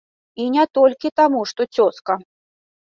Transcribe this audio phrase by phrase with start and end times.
[0.45, 2.21] І не толькі таму, што цёзка.